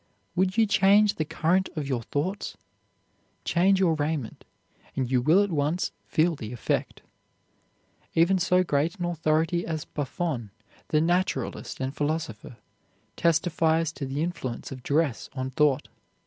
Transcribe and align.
"Would 0.35 0.57
you 0.57 0.65
change 0.65 1.13
the 1.17 1.25
current 1.25 1.69
of 1.75 1.87
your 1.87 2.01
thoughts? 2.01 2.57
Change 3.45 3.79
your 3.79 3.93
raiment, 3.93 4.45
and 4.95 5.11
you 5.11 5.21
will 5.21 5.43
at 5.43 5.51
once 5.51 5.91
feel 6.07 6.33
the 6.35 6.51
effect." 6.51 7.03
Even 8.15 8.39
so 8.39 8.63
great 8.63 8.97
an 8.97 9.05
authority 9.05 9.63
as 9.63 9.85
Buffon, 9.85 10.49
the 10.87 11.01
naturalist 11.01 11.79
and 11.79 11.95
philosopher, 11.95 12.57
testifies 13.15 13.91
to 13.91 14.07
the 14.07 14.23
influence 14.23 14.71
of 14.71 14.81
dress 14.81 15.29
on 15.33 15.51
thought. 15.51 15.87